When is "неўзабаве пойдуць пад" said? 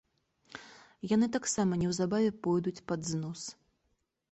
1.83-2.99